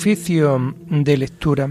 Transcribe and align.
Oficio 0.00 0.74
de 0.88 1.14
lectura. 1.18 1.68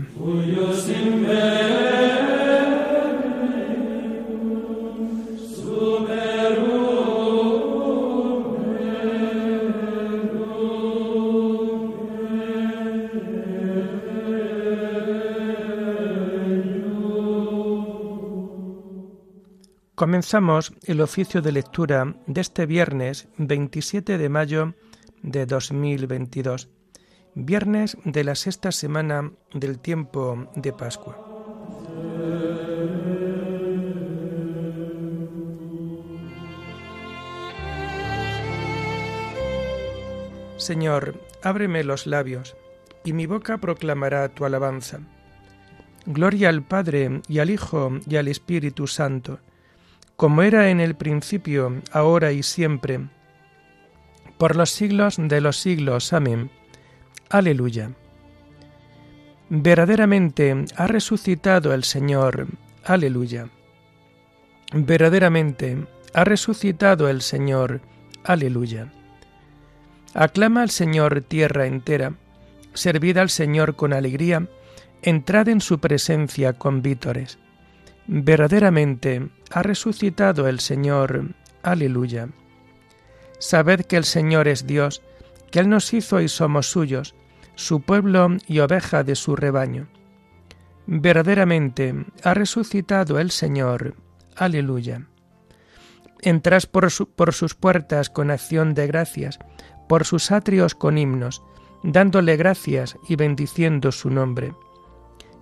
Comenzamos 19.95 20.73
el 20.83 21.01
oficio 21.01 21.41
de 21.41 21.51
lectura 21.51 22.15
de 22.27 22.41
este 22.41 22.67
viernes 22.67 23.27
27 23.39 24.19
de 24.19 24.29
mayo 24.29 24.75
de 25.23 25.47
2022, 25.47 26.69
viernes 27.35 27.97
de 28.03 28.23
la 28.23 28.35
sexta 28.35 28.71
semana 28.71 29.31
del 29.53 29.79
tiempo 29.79 30.47
de 30.55 30.73
Pascua. 30.73 31.17
Señor, 40.57 41.15
ábreme 41.41 41.83
los 41.83 42.05
labios, 42.05 42.55
y 43.03 43.13
mi 43.13 43.25
boca 43.25 43.57
proclamará 43.57 44.29
tu 44.29 44.45
alabanza. 44.45 44.99
Gloria 46.05 46.49
al 46.49 46.63
Padre 46.63 47.21
y 47.27 47.39
al 47.39 47.49
Hijo 47.49 47.91
y 48.07 48.17
al 48.17 48.27
Espíritu 48.27 48.87
Santo 48.87 49.39
como 50.19 50.41
era 50.41 50.69
en 50.69 50.81
el 50.81 50.95
principio, 50.95 51.81
ahora 51.93 52.33
y 52.33 52.43
siempre, 52.43 53.07
por 54.37 54.57
los 54.57 54.69
siglos 54.69 55.15
de 55.17 55.39
los 55.39 55.55
siglos. 55.55 56.11
Amén. 56.11 56.51
Aleluya. 57.29 57.91
Verdaderamente 59.49 60.65
ha 60.75 60.87
resucitado 60.87 61.73
el 61.73 61.83
Señor. 61.83 62.47
Aleluya. 62.83 63.49
Verdaderamente 64.73 65.87
ha 66.13 66.23
resucitado 66.23 67.09
el 67.09 67.21
Señor. 67.21 67.81
Aleluya. 68.23 68.93
Aclama 70.13 70.61
al 70.61 70.69
Señor 70.69 71.21
tierra 71.21 71.65
entera, 71.65 72.13
servid 72.73 73.17
al 73.17 73.29
Señor 73.29 73.75
con 73.75 73.93
alegría, 73.93 74.47
entrad 75.01 75.49
en 75.49 75.61
su 75.61 75.79
presencia 75.79 76.53
con 76.53 76.81
vítores. 76.81 77.39
Verdaderamente 78.07 79.29
ha 79.51 79.63
resucitado 79.63 80.47
el 80.47 80.59
Señor. 80.59 81.35
Aleluya. 81.61 82.29
Sabed 83.39 83.81
que 83.81 83.97
el 83.97 84.03
Señor 84.03 84.47
es 84.47 84.67
Dios, 84.67 85.01
que 85.51 85.59
Él 85.59 85.69
nos 85.69 85.93
hizo 85.93 86.21
y 86.21 86.27
somos 86.27 86.69
suyos, 86.69 87.15
su 87.55 87.81
pueblo 87.81 88.29
y 88.47 88.59
oveja 88.59 89.03
de 89.03 89.15
su 89.15 89.35
rebaño. 89.35 89.87
Verdaderamente 90.85 91.93
ha 92.23 92.33
resucitado 92.33 93.19
el 93.19 93.31
Señor. 93.31 93.95
Aleluya. 94.35 95.07
Por, 96.71 96.89
por 97.15 97.33
sus 97.33 97.55
puertas 97.55 98.09
con 98.09 98.31
acción 98.31 98.73
de 98.73 98.87
gracias, 98.87 99.39
por 99.87 100.05
sus 100.05 100.31
atrios 100.31 100.75
con 100.75 100.97
himnos, 100.97 101.41
dándole 101.83 102.35
gracias 102.37 102.97
y 103.07 103.15
bendiciendo 103.15 103.91
su 103.91 104.09
nombre 104.09 104.53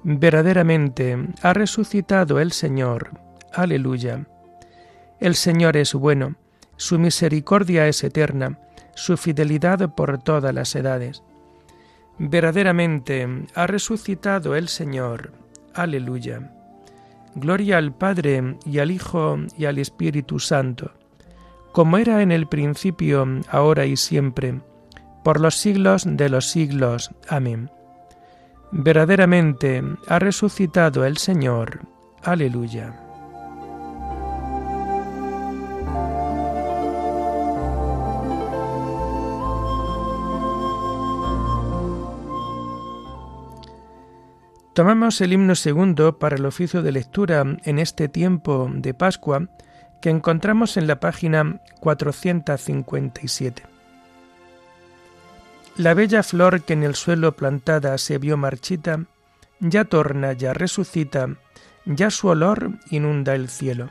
Verdaderamente 0.04 1.18
ha 1.42 1.54
resucitado 1.54 2.40
el 2.40 2.52
Señor. 2.52 3.12
Aleluya. 3.54 4.28
El 5.20 5.36
Señor 5.36 5.76
es 5.76 5.94
bueno, 5.94 6.36
su 6.78 7.00
misericordia 7.00 7.88
es 7.88 8.04
eterna, 8.04 8.60
su 8.98 9.16
fidelidad 9.16 9.94
por 9.94 10.18
todas 10.18 10.54
las 10.54 10.76
edades. 10.76 11.24
Verdaderamente 12.18 13.28
ha 13.54 13.68
resucitado 13.68 14.56
el 14.56 14.68
Señor. 14.68 15.32
Aleluya. 15.74 16.52
Gloria 17.36 17.78
al 17.78 17.94
Padre 17.94 18.58
y 18.66 18.80
al 18.80 18.90
Hijo 18.90 19.38
y 19.56 19.66
al 19.66 19.78
Espíritu 19.78 20.40
Santo, 20.40 20.92
como 21.72 22.00
era 22.00 22.24
en 22.24 22.32
el 22.32 22.48
principio, 22.48 23.28
ahora 23.50 23.86
y 23.86 23.96
siempre, 23.96 24.60
por 25.24 25.40
los 25.40 25.56
siglos 25.56 26.04
de 26.08 26.30
los 26.30 26.50
siglos. 26.50 27.12
Amén. 27.30 27.70
Verdaderamente 28.72 29.84
ha 30.08 30.18
resucitado 30.18 31.06
el 31.06 31.18
Señor. 31.18 31.82
Aleluya. 32.24 33.07
Tomamos 44.78 45.20
el 45.22 45.34
himno 45.34 45.56
segundo 45.56 46.20
para 46.20 46.36
el 46.36 46.46
oficio 46.46 46.84
de 46.84 46.92
lectura 46.92 47.44
en 47.64 47.80
este 47.80 48.10
tiempo 48.10 48.70
de 48.72 48.94
Pascua 48.94 49.48
que 50.04 50.12
encontramos 50.12 50.78
en 50.78 50.86
la 50.86 51.00
página 51.00 51.62
457. 51.80 53.64
La 55.78 55.96
bella 55.96 56.22
flor 56.22 56.62
que 56.62 56.74
en 56.74 56.84
el 56.84 56.94
suelo 56.94 57.36
plantada 57.36 57.98
se 57.98 58.20
vio 58.20 58.38
marchita, 58.38 59.06
ya 59.60 59.84
torna, 59.84 60.34
ya 60.34 60.54
resucita, 60.54 61.28
ya 61.86 62.12
su 62.12 62.28
olor 62.28 62.74
inunda 62.92 63.34
el 63.34 63.50
cielo. 63.50 63.90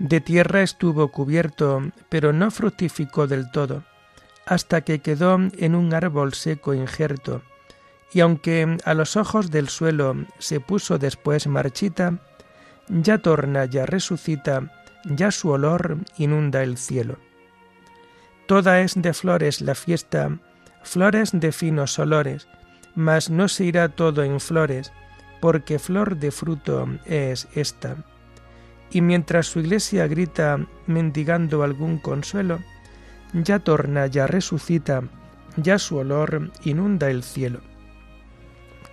De 0.00 0.20
tierra 0.20 0.62
estuvo 0.62 1.12
cubierto, 1.12 1.80
pero 2.08 2.32
no 2.32 2.50
fructificó 2.50 3.28
del 3.28 3.52
todo, 3.52 3.84
hasta 4.46 4.80
que 4.80 4.98
quedó 4.98 5.38
en 5.56 5.76
un 5.76 5.94
árbol 5.94 6.34
seco 6.34 6.74
injerto, 6.74 7.42
y 8.12 8.20
aunque 8.20 8.76
a 8.84 8.94
los 8.94 9.16
ojos 9.16 9.50
del 9.50 9.68
suelo 9.68 10.16
se 10.38 10.60
puso 10.60 10.98
después 10.98 11.46
marchita, 11.46 12.18
ya 12.88 13.18
torna, 13.18 13.64
ya 13.64 13.86
resucita, 13.86 14.72
ya 15.04 15.30
su 15.30 15.50
olor 15.50 15.98
inunda 16.16 16.62
el 16.62 16.78
cielo. 16.78 17.18
Toda 18.46 18.80
es 18.80 18.94
de 18.94 19.12
flores 19.12 19.60
la 19.60 19.74
fiesta, 19.74 20.38
flores 20.82 21.30
de 21.32 21.50
finos 21.50 21.98
olores, 21.98 22.46
mas 22.94 23.28
no 23.28 23.48
se 23.48 23.64
irá 23.64 23.88
todo 23.88 24.22
en 24.22 24.40
flores, 24.40 24.92
porque 25.40 25.78
flor 25.78 26.16
de 26.16 26.30
fruto 26.30 26.88
es 27.04 27.48
esta. 27.54 27.96
Y 28.90 29.00
mientras 29.00 29.48
su 29.48 29.60
iglesia 29.60 30.06
grita 30.06 30.64
mendigando 30.86 31.62
algún 31.64 31.98
consuelo, 31.98 32.60
ya 33.32 33.58
torna, 33.58 34.06
ya 34.06 34.26
resucita, 34.26 35.02
ya 35.56 35.78
su 35.78 35.96
olor 35.96 36.52
inunda 36.64 37.10
el 37.10 37.22
cielo. 37.24 37.60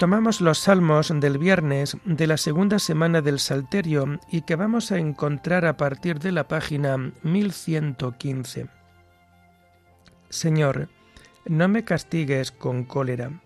Tomamos 0.00 0.40
los 0.40 0.60
salmos 0.60 1.12
del 1.14 1.36
viernes 1.36 1.94
de 2.06 2.26
la 2.26 2.38
segunda 2.38 2.78
semana 2.78 3.20
del 3.20 3.38
Salterio 3.38 4.18
y 4.30 4.40
que 4.40 4.56
vamos 4.56 4.92
a 4.92 4.96
encontrar 4.96 5.66
a 5.66 5.76
partir 5.76 6.20
de 6.20 6.32
la 6.32 6.48
página 6.48 7.12
1115. 7.22 8.68
Señor, 10.30 10.88
no 11.44 11.68
me 11.68 11.84
castigues 11.84 12.50
con 12.50 12.84
cólera. 12.84 13.42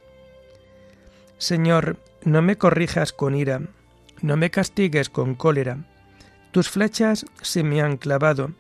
Señor, 1.39 1.99
no 2.23 2.41
me 2.41 2.57
corrijas 2.57 3.13
con 3.13 3.35
ira, 3.35 3.61
no 4.23 4.37
me 4.37 4.53
castigues 4.53 5.11
con 5.11 5.35
cólera. 5.35 5.79
Tus 6.53 6.71
flechas 6.71 7.27
se 7.43 7.65
me 7.65 7.83
han 7.83 7.97
clavado, 7.97 8.53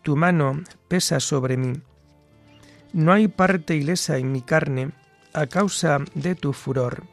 tu 0.00 0.16
mano 0.16 0.62
pesa 0.88 1.20
sobre 1.20 1.58
mí. 1.58 1.74
No 2.94 3.12
hay 3.12 3.28
parte 3.28 3.76
ilesa 3.76 4.16
en 4.16 4.32
mi 4.32 4.40
carne 4.40 4.92
a 5.34 5.46
causa 5.46 5.98
de 6.14 6.36
tu 6.36 6.54
furor 6.54 7.12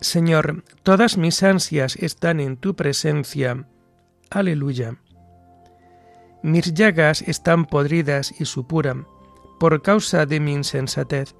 Señor, 0.00 0.64
todas 0.82 1.18
mis 1.18 1.42
ansias 1.42 1.96
están 1.96 2.40
en 2.40 2.56
tu 2.56 2.74
presencia. 2.74 3.66
Aleluya. 4.30 4.96
Mis 6.42 6.72
llagas 6.72 7.20
están 7.20 7.66
podridas 7.66 8.32
y 8.40 8.46
supuran 8.46 9.06
por 9.58 9.82
causa 9.82 10.24
de 10.24 10.40
mi 10.40 10.54
insensatez. 10.54 11.34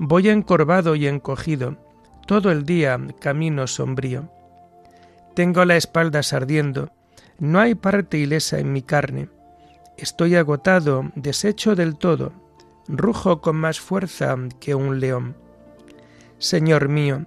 Voy 0.00 0.28
encorvado 0.28 0.96
y 0.96 1.06
encogido, 1.06 1.78
todo 2.26 2.50
el 2.50 2.64
día 2.64 2.98
camino 3.20 3.68
sombrío. 3.68 4.28
Tengo 5.36 5.64
la 5.64 5.76
espalda 5.76 6.20
ardiendo, 6.32 6.90
no 7.38 7.60
hay 7.60 7.76
parte 7.76 8.18
ilesa 8.18 8.58
en 8.58 8.72
mi 8.72 8.82
carne. 8.82 9.28
Estoy 9.96 10.34
agotado, 10.34 11.12
deshecho 11.14 11.76
del 11.76 11.96
todo, 11.96 12.32
rujo 12.88 13.40
con 13.40 13.54
más 13.54 13.78
fuerza 13.78 14.36
que 14.58 14.74
un 14.74 14.98
león. 14.98 15.36
Señor 16.38 16.88
mío, 16.88 17.26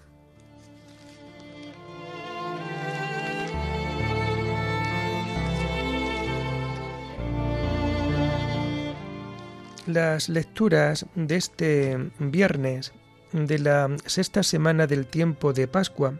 Las 9.93 10.29
lecturas 10.29 11.05
de 11.15 11.35
este 11.35 12.11
viernes 12.17 12.93
de 13.33 13.59
la 13.59 13.89
sexta 14.05 14.41
semana 14.41 14.87
del 14.87 15.05
tiempo 15.05 15.51
de 15.51 15.67
Pascua 15.67 16.13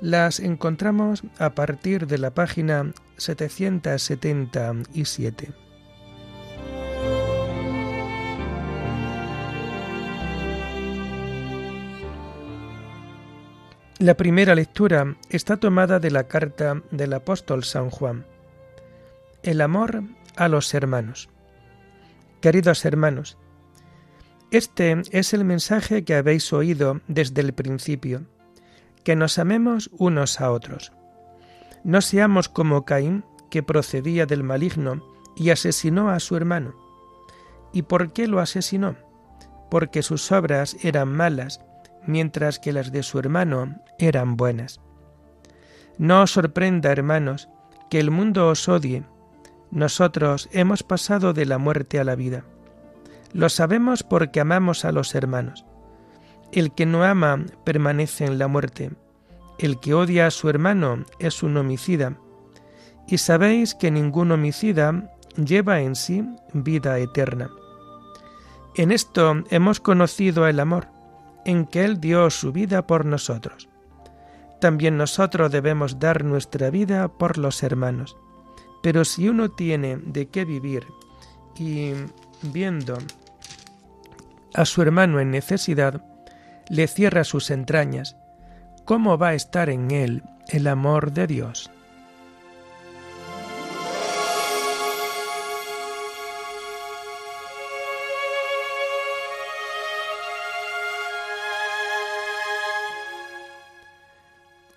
las 0.00 0.38
encontramos 0.38 1.24
a 1.38 1.56
partir 1.56 2.06
de 2.06 2.18
la 2.18 2.30
página 2.30 2.92
777. 3.16 5.48
La 13.98 14.16
primera 14.16 14.54
lectura 14.54 15.16
está 15.30 15.56
tomada 15.56 15.98
de 15.98 16.12
la 16.12 16.28
carta 16.28 16.80
del 16.92 17.12
apóstol 17.12 17.64
San 17.64 17.90
Juan. 17.90 18.24
El 19.42 19.62
amor 19.62 20.04
a 20.36 20.46
los 20.46 20.72
hermanos. 20.74 21.28
Queridos 22.44 22.84
hermanos, 22.84 23.38
este 24.50 25.00
es 25.12 25.32
el 25.32 25.46
mensaje 25.46 26.04
que 26.04 26.14
habéis 26.14 26.52
oído 26.52 27.00
desde 27.08 27.40
el 27.40 27.54
principio, 27.54 28.26
que 29.02 29.16
nos 29.16 29.38
amemos 29.38 29.88
unos 29.96 30.42
a 30.42 30.50
otros. 30.50 30.92
No 31.84 32.02
seamos 32.02 32.50
como 32.50 32.84
Caín, 32.84 33.24
que 33.48 33.62
procedía 33.62 34.26
del 34.26 34.42
maligno 34.42 35.02
y 35.34 35.48
asesinó 35.48 36.10
a 36.10 36.20
su 36.20 36.36
hermano. 36.36 36.74
¿Y 37.72 37.80
por 37.80 38.12
qué 38.12 38.26
lo 38.26 38.40
asesinó? 38.40 38.94
Porque 39.70 40.02
sus 40.02 40.30
obras 40.30 40.76
eran 40.82 41.16
malas, 41.16 41.62
mientras 42.06 42.58
que 42.58 42.74
las 42.74 42.92
de 42.92 43.04
su 43.04 43.18
hermano 43.18 43.80
eran 43.98 44.36
buenas. 44.36 44.82
No 45.96 46.20
os 46.20 46.32
sorprenda, 46.32 46.92
hermanos, 46.92 47.48
que 47.88 48.00
el 48.00 48.10
mundo 48.10 48.48
os 48.48 48.68
odie, 48.68 49.02
nosotros 49.70 50.48
hemos 50.52 50.82
pasado 50.82 51.32
de 51.32 51.46
la 51.46 51.58
muerte 51.58 51.98
a 51.98 52.04
la 52.04 52.14
vida. 52.14 52.44
Lo 53.32 53.48
sabemos 53.48 54.02
porque 54.02 54.40
amamos 54.40 54.84
a 54.84 54.92
los 54.92 55.14
hermanos. 55.14 55.64
El 56.52 56.72
que 56.72 56.86
no 56.86 57.02
ama 57.02 57.44
permanece 57.64 58.24
en 58.24 58.38
la 58.38 58.46
muerte. 58.46 58.92
El 59.58 59.80
que 59.80 59.94
odia 59.94 60.28
a 60.28 60.30
su 60.30 60.48
hermano 60.48 61.04
es 61.18 61.42
un 61.42 61.56
homicida. 61.56 62.16
Y 63.08 63.18
sabéis 63.18 63.74
que 63.74 63.90
ningún 63.90 64.30
homicida 64.30 65.10
lleva 65.36 65.80
en 65.80 65.96
sí 65.96 66.24
vida 66.52 66.98
eterna. 66.98 67.50
En 68.76 68.92
esto 68.92 69.42
hemos 69.50 69.80
conocido 69.80 70.46
el 70.46 70.60
amor, 70.60 70.88
en 71.44 71.66
que 71.66 71.84
Él 71.84 72.00
dio 72.00 72.30
su 72.30 72.52
vida 72.52 72.86
por 72.86 73.04
nosotros. 73.04 73.68
También 74.60 74.96
nosotros 74.96 75.52
debemos 75.52 75.98
dar 75.98 76.24
nuestra 76.24 76.70
vida 76.70 77.08
por 77.08 77.36
los 77.38 77.62
hermanos. 77.62 78.16
Pero 78.84 79.06
si 79.06 79.30
uno 79.30 79.50
tiene 79.50 79.96
de 79.96 80.28
qué 80.28 80.44
vivir 80.44 80.86
y 81.56 81.92
viendo 82.42 82.98
a 84.52 84.66
su 84.66 84.82
hermano 84.82 85.20
en 85.20 85.30
necesidad, 85.30 86.04
le 86.68 86.86
cierra 86.86 87.24
sus 87.24 87.50
entrañas, 87.50 88.14
¿cómo 88.84 89.16
va 89.16 89.28
a 89.28 89.34
estar 89.34 89.70
en 89.70 89.90
él 89.90 90.22
el 90.48 90.66
amor 90.66 91.12
de 91.12 91.26
Dios? 91.26 91.70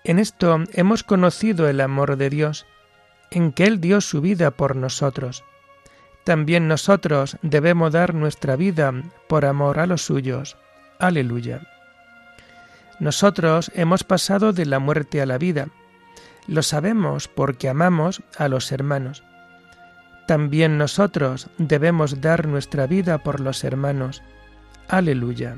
En 0.06 0.18
esto 0.18 0.64
hemos 0.72 1.04
conocido 1.04 1.68
el 1.68 1.82
amor 1.82 2.16
de 2.16 2.30
Dios, 2.30 2.66
en 3.32 3.52
que 3.52 3.66
Él 3.66 3.82
dio 3.82 4.02
su 4.02 4.22
vida 4.22 4.52
por 4.52 4.76
nosotros. 4.76 5.44
También 6.24 6.68
nosotros 6.68 7.38
debemos 7.42 7.94
dar 7.94 8.14
nuestra 8.14 8.56
vida 8.56 8.94
por 9.28 9.46
amor 9.46 9.80
a 9.80 9.88
los 9.88 10.02
suyos. 10.02 10.58
Aleluya. 11.00 11.62
Nosotros 13.00 13.72
hemos 13.76 14.04
pasado 14.04 14.54
de 14.54 14.66
la 14.66 14.80
muerte 14.80 15.22
a 15.22 15.26
la 15.26 15.38
vida. 15.38 15.70
Lo 16.48 16.64
sabemos 16.64 17.28
porque 17.28 17.70
amamos 17.70 18.22
a 18.38 18.48
los 18.48 18.72
hermanos. 18.72 19.24
También 20.28 20.78
nosotros 20.78 21.50
debemos 21.58 22.20
dar 22.20 22.48
nuestra 22.48 22.88
vida 22.88 23.20
por 23.20 23.40
los 23.40 23.64
hermanos. 23.64 24.24
Aleluya. 24.90 25.56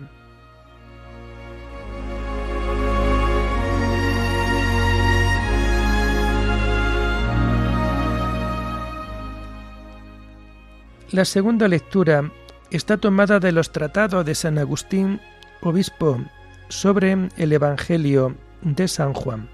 La 11.12 11.25
segunda 11.25 11.68
lectura 11.68 12.32
está 12.70 12.98
tomada 12.98 13.39
de 13.39 13.51
los 13.51 13.72
tratados 13.72 14.24
de 14.25 14.36
San 14.36 14.60
Agustín, 14.60 15.20
obispo, 15.60 16.24
sobre 16.68 17.30
el 17.36 17.51
Evangelio 17.51 18.36
de 18.62 18.88
San 18.88 19.16
Juan. 19.16 19.50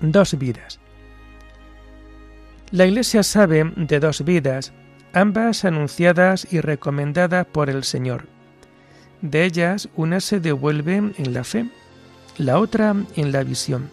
Dos 0.00 0.38
vidas. 0.38 0.80
La 2.70 2.86
Iglesia 2.86 3.22
sabe 3.22 3.70
de 3.76 4.00
dos 4.00 4.24
vidas, 4.24 4.72
ambas 5.12 5.66
anunciadas 5.66 6.50
y 6.50 6.62
recomendadas 6.62 7.44
por 7.44 7.68
el 7.68 7.84
Señor. 7.84 8.24
De 9.20 9.44
ellas, 9.44 9.90
una 9.96 10.20
se 10.20 10.40
devuelve 10.40 10.96
en 10.96 11.34
la 11.34 11.44
fe, 11.44 11.68
la 12.38 12.58
otra 12.58 12.96
en 13.16 13.32
la 13.32 13.44
visión. 13.44 13.90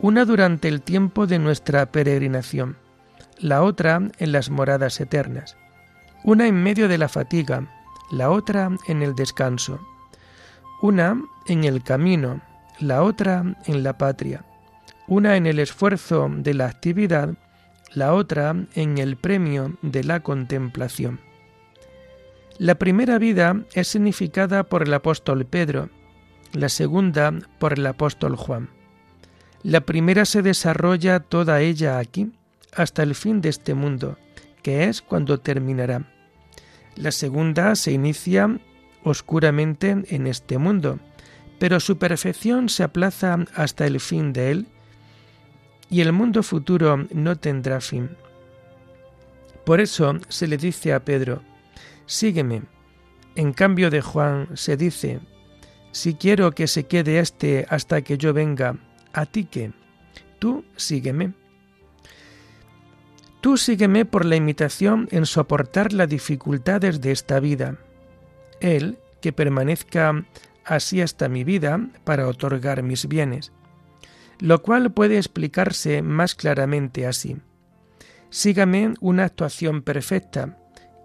Una 0.00 0.24
durante 0.24 0.68
el 0.68 0.80
tiempo 0.80 1.26
de 1.26 1.38
nuestra 1.38 1.84
peregrinación 1.84 2.78
la 3.38 3.62
otra 3.62 4.00
en 4.18 4.32
las 4.32 4.50
moradas 4.50 5.00
eternas, 5.00 5.56
una 6.24 6.46
en 6.46 6.62
medio 6.62 6.88
de 6.88 6.98
la 6.98 7.08
fatiga, 7.08 7.68
la 8.10 8.30
otra 8.30 8.70
en 8.88 9.02
el 9.02 9.14
descanso, 9.14 9.80
una 10.82 11.22
en 11.46 11.64
el 11.64 11.82
camino, 11.82 12.40
la 12.80 13.02
otra 13.02 13.56
en 13.66 13.82
la 13.82 13.98
patria, 13.98 14.44
una 15.06 15.36
en 15.36 15.46
el 15.46 15.58
esfuerzo 15.58 16.30
de 16.30 16.54
la 16.54 16.66
actividad, 16.66 17.34
la 17.92 18.14
otra 18.14 18.56
en 18.74 18.98
el 18.98 19.16
premio 19.16 19.76
de 19.82 20.04
la 20.04 20.20
contemplación. 20.20 21.20
La 22.58 22.76
primera 22.76 23.18
vida 23.18 23.62
es 23.72 23.88
significada 23.88 24.64
por 24.64 24.82
el 24.82 24.94
apóstol 24.94 25.44
Pedro, 25.44 25.90
la 26.52 26.68
segunda 26.68 27.32
por 27.58 27.72
el 27.72 27.86
apóstol 27.86 28.36
Juan. 28.36 28.68
La 29.62 29.80
primera 29.80 30.24
se 30.24 30.42
desarrolla 30.42 31.20
toda 31.20 31.60
ella 31.60 31.98
aquí, 31.98 32.32
hasta 32.76 33.02
el 33.02 33.14
fin 33.14 33.40
de 33.40 33.48
este 33.48 33.74
mundo, 33.74 34.18
que 34.62 34.84
es 34.84 35.02
cuando 35.02 35.38
terminará. 35.40 36.08
La 36.96 37.12
segunda 37.12 37.74
se 37.74 37.92
inicia 37.92 38.58
oscuramente 39.02 40.04
en 40.08 40.26
este 40.26 40.58
mundo, 40.58 40.98
pero 41.58 41.80
su 41.80 41.98
perfección 41.98 42.68
se 42.68 42.82
aplaza 42.82 43.38
hasta 43.54 43.86
el 43.86 44.00
fin 44.00 44.32
de 44.32 44.50
él, 44.50 44.66
y 45.90 46.00
el 46.00 46.12
mundo 46.12 46.42
futuro 46.42 47.06
no 47.12 47.36
tendrá 47.36 47.80
fin. 47.80 48.10
Por 49.64 49.80
eso 49.80 50.18
se 50.28 50.46
le 50.46 50.56
dice 50.56 50.92
a 50.92 51.04
Pedro, 51.04 51.42
sígueme. 52.06 52.62
En 53.36 53.52
cambio 53.52 53.90
de 53.90 54.00
Juan 54.00 54.48
se 54.54 54.76
dice, 54.76 55.20
si 55.92 56.14
quiero 56.14 56.52
que 56.52 56.66
se 56.66 56.86
quede 56.86 57.18
éste 57.18 57.66
hasta 57.68 58.02
que 58.02 58.18
yo 58.18 58.32
venga, 58.32 58.76
a 59.12 59.26
ti 59.26 59.44
que, 59.44 59.72
tú 60.38 60.64
sígueme. 60.76 61.34
Tú 63.44 63.58
sígueme 63.58 64.06
por 64.06 64.24
la 64.24 64.36
imitación 64.36 65.06
en 65.10 65.26
soportar 65.26 65.92
las 65.92 66.08
dificultades 66.08 67.02
de 67.02 67.12
esta 67.12 67.40
vida. 67.40 67.76
Él, 68.62 68.96
que 69.20 69.34
permanezca 69.34 70.24
así 70.64 71.02
hasta 71.02 71.28
mi 71.28 71.44
vida 71.44 71.78
para 72.04 72.26
otorgar 72.26 72.82
mis 72.82 73.06
bienes, 73.06 73.52
lo 74.40 74.62
cual 74.62 74.94
puede 74.94 75.18
explicarse 75.18 76.00
más 76.00 76.34
claramente 76.34 77.06
así. 77.06 77.36
Sígame 78.30 78.94
una 79.02 79.24
actuación 79.24 79.82
perfecta, 79.82 80.56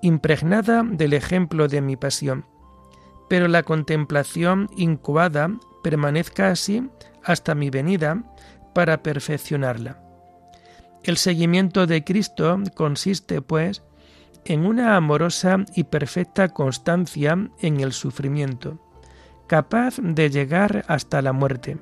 impregnada 0.02 0.84
del 0.84 1.12
ejemplo 1.12 1.68
de 1.68 1.82
mi 1.82 1.98
pasión, 1.98 2.46
pero 3.28 3.50
la 3.50 3.64
contemplación 3.64 4.70
incubada 4.78 5.52
permanezca 5.84 6.52
así 6.52 6.90
hasta 7.22 7.54
mi 7.54 7.70
venida 7.70 8.24
para 8.74 9.04
perfeccionarla. 9.04 10.09
El 11.04 11.18
seguimiento 11.18 11.88
de 11.88 12.04
Cristo 12.04 12.60
consiste, 12.76 13.42
pues, 13.42 13.84
en 14.46 14.66
una 14.66 14.96
amorosa 14.96 15.58
y 15.76 15.86
perfecta 15.86 16.50
constancia 16.50 17.38
en 17.62 17.80
el 17.80 17.94
sufrimiento, 17.94 18.80
capaz 19.48 19.98
de 20.02 20.30
llegar 20.30 20.84
hasta 20.88 21.22
la 21.22 21.34
muerte. 21.34 21.78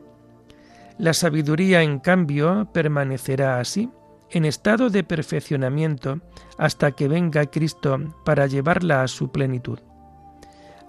La 0.97 1.13
sabiduría, 1.13 1.83
en 1.83 1.99
cambio, 1.99 2.69
permanecerá 2.73 3.59
así, 3.59 3.89
en 4.31 4.45
estado 4.45 4.89
de 4.89 5.03
perfeccionamiento, 5.03 6.19
hasta 6.57 6.91
que 6.91 7.07
venga 7.07 7.45
Cristo 7.45 7.97
para 8.25 8.47
llevarla 8.47 9.03
a 9.03 9.07
su 9.07 9.31
plenitud. 9.31 9.79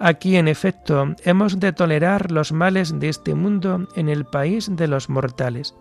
Aquí, 0.01 0.37
en 0.37 0.49
efecto, 0.49 1.15
hemos 1.25 1.61
de 1.61 1.73
tolerar 1.73 2.31
los 2.31 2.53
males 2.53 2.99
de 2.99 3.09
este 3.09 3.35
mundo 3.35 3.89
en 3.97 4.09
el 4.09 4.25
país 4.25 4.71
de 4.75 4.89
los 4.89 5.09
mortales. 5.09 5.75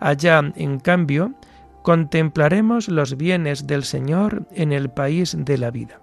Allá, 0.00 0.40
en 0.56 0.80
cambio, 0.80 1.34
contemplaremos 1.84 2.88
los 2.88 3.18
bienes 3.18 3.66
del 3.66 3.84
Señor 3.84 4.48
en 4.52 4.72
el 4.72 4.88
país 4.88 5.36
de 5.38 5.58
la 5.58 5.70
vida. 5.70 6.00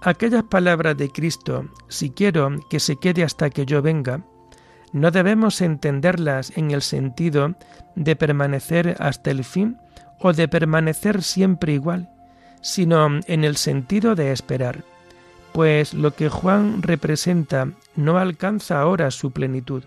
Aquellas 0.00 0.44
palabras 0.44 0.96
de 0.96 1.10
Cristo, 1.10 1.66
si 1.88 2.08
quiero 2.08 2.48
que 2.70 2.80
se 2.80 2.96
quede 2.96 3.22
hasta 3.22 3.50
que 3.50 3.66
yo 3.66 3.82
venga, 3.82 4.22
no 4.94 5.10
debemos 5.10 5.60
entenderlas 5.60 6.56
en 6.56 6.70
el 6.70 6.80
sentido 6.80 7.54
de 7.96 8.16
permanecer 8.16 8.96
hasta 8.98 9.30
el 9.30 9.44
fin 9.44 9.76
o 10.20 10.32
de 10.32 10.48
permanecer 10.48 11.22
siempre 11.22 11.74
igual, 11.74 12.08
sino 12.62 13.20
en 13.26 13.44
el 13.44 13.58
sentido 13.58 14.14
de 14.14 14.32
esperar, 14.32 14.84
pues 15.52 15.92
lo 15.92 16.14
que 16.14 16.30
Juan 16.30 16.80
representa 16.80 17.68
no 17.94 18.16
alcanza 18.16 18.80
ahora 18.80 19.10
su 19.10 19.32
plenitud, 19.32 19.84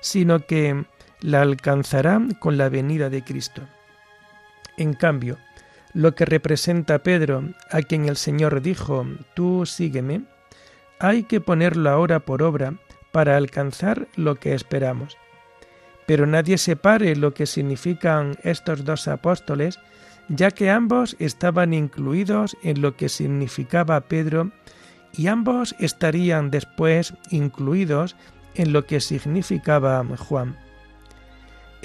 sino 0.00 0.44
que 0.44 0.84
la 1.22 1.40
alcanzará 1.40 2.20
con 2.40 2.58
la 2.58 2.68
venida 2.68 3.08
de 3.08 3.24
Cristo. 3.24 3.62
En 4.76 4.94
cambio, 4.94 5.38
lo 5.94 6.14
que 6.14 6.26
representa 6.26 7.02
Pedro, 7.02 7.42
a 7.70 7.80
quien 7.80 8.06
el 8.06 8.16
Señor 8.16 8.60
dijo, 8.60 9.06
tú 9.34 9.64
sígueme, 9.64 10.22
hay 10.98 11.22
que 11.22 11.40
ponerlo 11.40 11.90
ahora 11.90 12.20
por 12.20 12.42
obra 12.42 12.74
para 13.12 13.36
alcanzar 13.36 14.08
lo 14.16 14.34
que 14.36 14.54
esperamos. 14.54 15.16
Pero 16.06 16.26
nadie 16.26 16.58
separe 16.58 17.16
lo 17.16 17.32
que 17.32 17.46
significan 17.46 18.36
estos 18.42 18.84
dos 18.84 19.08
apóstoles, 19.08 19.78
ya 20.28 20.50
que 20.50 20.70
ambos 20.70 21.16
estaban 21.18 21.72
incluidos 21.72 22.56
en 22.62 22.82
lo 22.82 22.96
que 22.96 23.08
significaba 23.08 24.00
Pedro 24.02 24.52
y 25.14 25.28
ambos 25.28 25.74
estarían 25.78 26.50
después 26.50 27.14
incluidos 27.30 28.16
en 28.54 28.72
lo 28.72 28.86
que 28.86 29.00
significaba 29.00 30.04
Juan. 30.18 30.65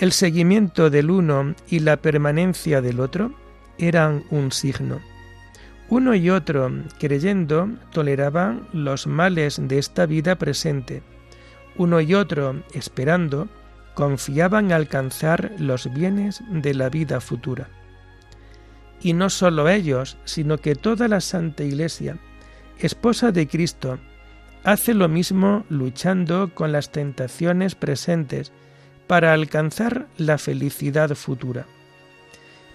El 0.01 0.13
seguimiento 0.13 0.89
del 0.89 1.12
uno 1.12 1.53
y 1.70 1.77
la 1.77 1.98
permanencia 1.98 2.81
del 2.81 3.00
otro 3.00 3.36
eran 3.77 4.24
un 4.31 4.51
signo. 4.51 5.00
Uno 5.89 6.15
y 6.15 6.31
otro, 6.31 6.72
creyendo, 7.00 7.70
toleraban 7.91 8.67
los 8.74 9.05
males 9.05 9.62
de 9.62 9.77
esta 9.77 10.08
vida 10.08 10.39
presente. 10.39 11.03
Uno 11.77 12.01
y 12.01 12.15
otro, 12.15 12.63
esperando, 12.74 13.48
confiaban 13.93 14.72
alcanzar 14.72 15.51
los 15.60 15.93
bienes 15.93 16.41
de 16.50 16.74
la 16.74 16.89
vida 16.89 17.22
futura. 17.22 17.70
Y 19.03 19.13
no 19.13 19.29
solo 19.29 19.70
ellos, 19.70 20.17
sino 20.25 20.58
que 20.58 20.74
toda 20.74 21.08
la 21.08 21.22
Santa 21.22 21.63
Iglesia, 21.63 22.17
esposa 22.79 23.31
de 23.31 23.48
Cristo, 23.48 24.00
hace 24.63 24.96
lo 24.96 25.08
mismo 25.08 25.63
luchando 25.70 26.55
con 26.55 26.72
las 26.72 26.91
tentaciones 26.91 27.75
presentes 27.75 28.51
para 29.12 29.34
alcanzar 29.34 30.08
la 30.15 30.38
felicidad 30.38 31.13
futura. 31.15 31.65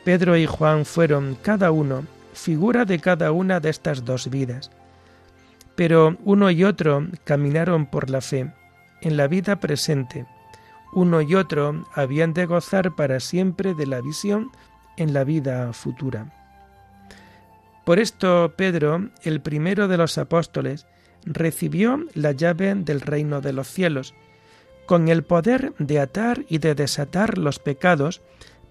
Pedro 0.05 0.37
y 0.37 0.45
Juan 0.45 0.85
fueron 0.85 1.35
cada 1.41 1.71
uno 1.71 2.05
figura 2.35 2.85
de 2.85 2.99
cada 2.99 3.33
una 3.33 3.59
de 3.59 3.71
estas 3.71 4.05
dos 4.05 4.29
vidas, 4.29 4.71
pero 5.77 6.19
uno 6.25 6.51
y 6.51 6.63
otro 6.63 7.07
caminaron 7.25 7.87
por 7.87 8.11
la 8.11 8.21
fe 8.21 8.53
en 9.01 9.17
la 9.17 9.29
vida 9.29 9.61
presente, 9.61 10.27
uno 10.93 11.23
y 11.23 11.35
otro 11.35 11.87
habían 11.95 12.35
de 12.35 12.45
gozar 12.45 12.95
para 12.95 13.19
siempre 13.19 13.73
de 13.73 13.87
la 13.87 14.03
visión 14.03 14.51
en 14.99 15.15
la 15.15 15.25
vida 15.25 15.73
futura. 15.73 16.27
Por 17.87 17.99
esto 17.99 18.53
Pedro, 18.59 19.09
el 19.23 19.41
primero 19.41 19.89
de 19.89 19.97
los 19.97 20.19
apóstoles, 20.19 20.87
recibió 21.25 22.05
la 22.13 22.33
llave 22.33 22.75
del 22.75 23.01
reino 23.01 23.41
de 23.41 23.55
los 23.55 23.69
cielos, 23.69 24.13
con 24.87 25.09
el 25.09 25.23
poder 25.23 25.75
de 25.79 26.01
atar 26.01 26.45
y 26.49 26.59
de 26.59 26.75
desatar 26.75 27.39
los 27.39 27.59
pecados 27.59 28.23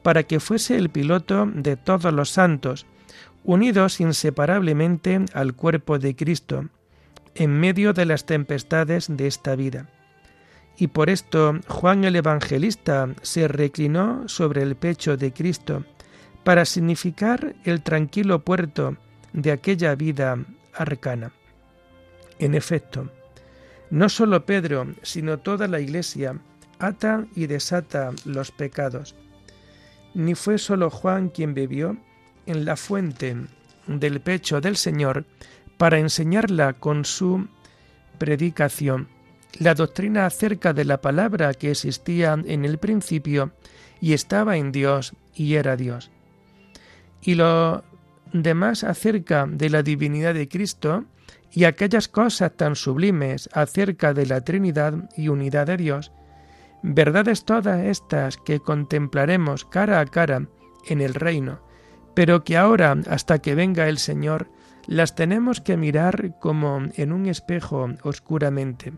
para 0.02 0.24
que 0.24 0.40
fuese 0.40 0.78
el 0.78 0.90
piloto 0.90 1.46
de 1.46 1.76
todos 1.76 2.14
los 2.14 2.30
santos, 2.30 2.86
unidos 3.44 4.00
inseparablemente 4.00 5.26
al 5.34 5.54
cuerpo 5.54 6.00
de 6.00 6.16
Cristo, 6.16 6.66
en 7.36 7.60
medio 7.60 7.94
de 7.94 8.06
las 8.06 8.26
tempestades 8.26 9.08
de 9.10 9.28
esta 9.28 9.56
vida. 9.56 9.90
Y 10.78 10.88
por 10.88 11.10
esto 11.10 11.60
Juan 11.68 12.04
el 12.04 12.16
Evangelista 12.16 13.10
se 13.22 13.48
reclinó 13.48 14.28
sobre 14.28 14.62
el 14.62 14.76
pecho 14.76 15.18
de 15.18 15.32
Cristo, 15.32 15.84
para 16.44 16.66
significar 16.66 17.56
el 17.64 17.82
tranquilo 17.82 18.40
puerto 18.44 18.98
de 19.34 19.52
aquella 19.52 19.96
vida 19.96 20.38
arcana. 20.74 21.32
En 22.38 22.54
efecto, 22.54 23.10
no 23.90 24.10
sólo 24.10 24.46
Pedro, 24.46 24.88
sino 25.02 25.40
toda 25.40 25.68
la 25.68 25.80
Iglesia 25.80 26.40
ata 26.80 27.26
y 27.36 27.48
desata 27.48 28.12
los 28.26 28.52
pecados. 28.52 29.16
Ni 30.14 30.36
fue 30.36 30.58
sólo 30.58 30.90
Juan 30.90 31.30
quien 31.30 31.54
bebió 31.54 31.98
en 32.46 32.66
la 32.66 32.76
fuente 32.76 33.36
del 33.88 34.22
pecho 34.22 34.62
del 34.62 34.78
Señor 34.78 35.26
para 35.78 36.00
enseñarla 36.00 36.74
con 36.74 37.06
su 37.06 37.48
predicación 38.18 39.10
la 39.60 39.74
doctrina 39.74 40.26
acerca 40.26 40.74
de 40.74 40.86
la 40.86 41.00
palabra 41.02 41.54
que 41.54 41.72
existía 41.72 42.34
en 42.46 42.66
el 42.66 42.78
principio 42.78 43.54
y 44.02 44.14
estaba 44.14 44.58
en 44.58 44.72
Dios 44.72 45.14
y 45.34 45.56
era 45.56 45.76
Dios. 45.78 46.12
Y 47.22 47.36
lo 47.36 47.84
demás 48.34 48.84
acerca 48.84 49.48
de 49.50 49.70
la 49.70 49.82
divinidad 49.82 50.34
de 50.34 50.48
Cristo 50.48 51.06
y 51.56 51.64
aquellas 51.64 52.10
cosas 52.10 52.52
tan 52.58 52.76
sublimes 52.76 53.50
acerca 53.54 54.14
de 54.14 54.26
la 54.26 54.42
Trinidad 54.42 55.10
y 55.16 55.30
unidad 55.30 55.68
de 55.68 55.78
Dios, 55.78 56.12
verdades 56.84 57.46
todas 57.46 57.86
estas 57.86 58.36
que 58.36 58.60
contemplaremos 58.60 59.64
cara 59.64 60.02
a 60.02 60.06
cara 60.06 60.50
en 60.86 61.00
el 61.00 61.14
reino, 61.14 61.62
pero 62.14 62.44
que 62.44 62.58
ahora, 62.58 62.98
hasta 63.10 63.40
que 63.40 63.56
venga 63.56 63.88
el 63.88 64.00
Señor, 64.00 64.50
las 64.86 65.16
tenemos 65.16 65.62
que 65.62 65.78
mirar 65.78 66.38
como 66.40 66.84
en 66.94 67.14
un 67.14 67.26
espejo 67.26 67.88
oscuramente, 68.04 68.92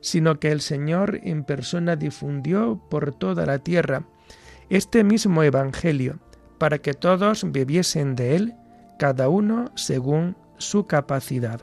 sino 0.00 0.38
que 0.38 0.52
el 0.52 0.60
Señor 0.60 1.18
en 1.24 1.42
persona 1.42 1.96
difundió 1.96 2.80
por 2.90 3.12
toda 3.12 3.44
la 3.44 3.58
tierra 3.58 4.04
este 4.70 5.02
mismo 5.02 5.42
Evangelio, 5.42 6.20
para 6.58 6.78
que 6.78 6.94
todos 6.94 7.50
viviesen 7.50 8.14
de 8.14 8.36
él, 8.36 8.54
cada 9.00 9.28
uno 9.28 9.72
según 9.74 10.36
su 10.58 10.86
capacidad. 10.86 11.60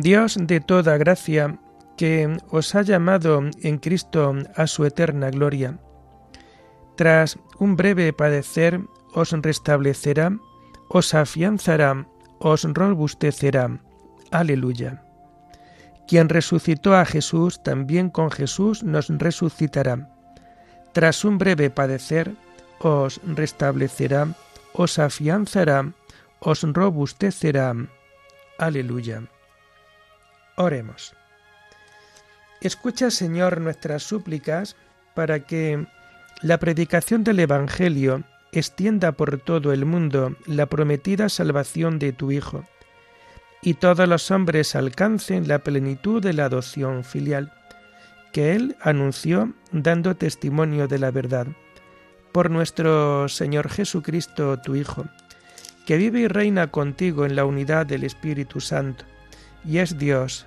Dios 0.00 0.36
de 0.40 0.60
toda 0.60 0.96
gracia, 0.96 1.58
que 1.96 2.36
os 2.50 2.74
ha 2.74 2.82
llamado 2.82 3.42
en 3.62 3.78
Cristo 3.78 4.34
a 4.56 4.66
su 4.66 4.84
eterna 4.86 5.30
gloria, 5.30 5.78
tras 6.96 7.38
un 7.58 7.76
breve 7.76 8.12
padecer 8.12 8.80
os 9.14 9.32
restablecerá, 9.32 10.36
os 10.88 11.14
afianzará, 11.14 12.06
os 12.38 12.64
robustecerá. 12.64 13.80
Aleluya. 14.30 15.02
Quien 16.06 16.28
resucitó 16.28 16.94
a 16.94 17.04
Jesús, 17.04 17.62
también 17.62 18.10
con 18.10 18.30
Jesús 18.30 18.82
nos 18.82 19.08
resucitará. 19.08 20.10
Tras 20.92 21.24
un 21.24 21.38
breve 21.38 21.70
padecer, 21.70 22.34
os 22.80 23.20
restablecerá, 23.24 24.28
os 24.72 24.98
afianzará, 24.98 25.92
os 26.40 26.62
robustecerá. 26.62 27.74
Aleluya. 28.58 29.22
Oremos. 30.60 31.14
Escucha, 32.60 33.10
Señor, 33.10 33.62
nuestras 33.62 34.02
súplicas 34.02 34.76
para 35.14 35.40
que 35.40 35.86
la 36.42 36.58
predicación 36.58 37.24
del 37.24 37.40
Evangelio 37.40 38.24
extienda 38.52 39.12
por 39.12 39.38
todo 39.40 39.72
el 39.72 39.86
mundo 39.86 40.36
la 40.44 40.66
prometida 40.66 41.30
salvación 41.30 41.98
de 41.98 42.12
tu 42.12 42.30
Hijo 42.30 42.66
y 43.62 43.74
todos 43.74 44.06
los 44.06 44.30
hombres 44.30 44.74
alcancen 44.74 45.48
la 45.48 45.60
plenitud 45.60 46.22
de 46.22 46.34
la 46.34 46.44
adopción 46.44 47.04
filial, 47.04 47.54
que 48.30 48.54
Él 48.54 48.76
anunció 48.82 49.54
dando 49.72 50.14
testimonio 50.16 50.88
de 50.88 50.98
la 50.98 51.10
verdad. 51.10 51.46
Por 52.32 52.50
nuestro 52.50 53.30
Señor 53.30 53.70
Jesucristo, 53.70 54.58
tu 54.60 54.74
Hijo, 54.76 55.06
que 55.86 55.96
vive 55.96 56.20
y 56.20 56.28
reina 56.28 56.66
contigo 56.66 57.24
en 57.24 57.34
la 57.34 57.46
unidad 57.46 57.86
del 57.86 58.04
Espíritu 58.04 58.60
Santo, 58.60 59.06
y 59.64 59.78
es 59.78 59.98
Dios 59.98 60.46